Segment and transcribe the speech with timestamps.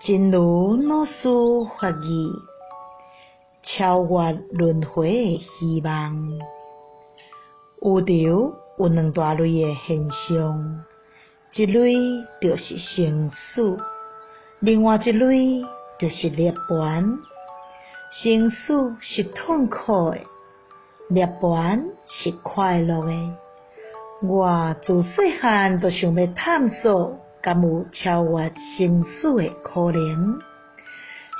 [0.00, 1.12] 真如老师
[1.80, 2.30] 法语，
[3.62, 6.14] 超越轮回的希望。
[7.80, 10.84] 宇宙有两大类的现象，
[11.54, 11.94] 一类
[12.42, 13.78] 就是生死，
[14.60, 15.66] 另外一类
[15.98, 17.18] 就是涅槃。
[18.12, 20.18] 生死是痛苦的，
[21.08, 23.12] 涅槃是快乐的。
[24.22, 27.18] 我自细汉就想要探索。
[27.46, 30.40] 敢有超越生死的可能？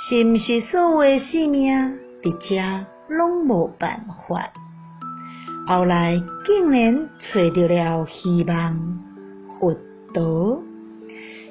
[0.09, 4.53] 是毋是所有的生命伫遮拢无办法？
[5.67, 8.99] 后来竟然找到了希望，
[9.59, 9.75] 佛
[10.13, 10.63] 陀，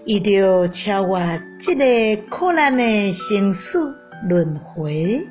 [0.07, 3.95] 伊就超越这个苦难的生死
[4.27, 5.27] 轮回，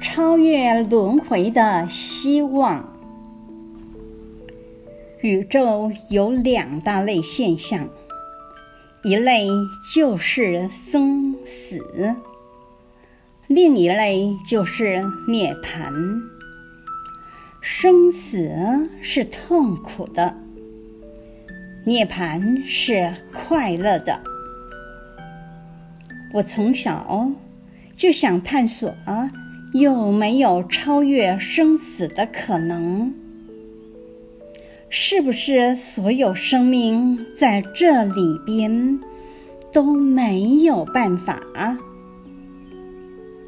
[0.00, 2.97] 超越轮回的希望。
[5.20, 7.88] 宇宙有两大类现象，
[9.02, 9.48] 一类
[9.92, 12.14] 就是生死，
[13.48, 16.22] 另一类就是涅槃。
[17.60, 20.36] 生死是痛苦的，
[21.84, 24.22] 涅槃是快乐的。
[26.32, 27.32] 我从小
[27.96, 28.94] 就想探索，
[29.72, 33.14] 有没有超越生死的可能？
[34.90, 39.00] 是不是所有生命在这里边
[39.72, 41.42] 都没有办法？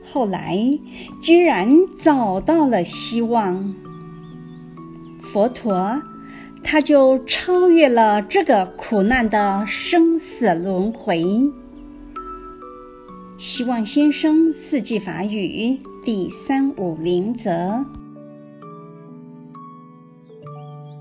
[0.02, 0.78] 后来
[1.22, 3.74] 居然找到了希望，
[5.20, 6.02] 佛陀
[6.62, 11.52] 他就超越了这个苦难的生死轮回。
[13.38, 17.86] 希望先生四季法语第三五零则。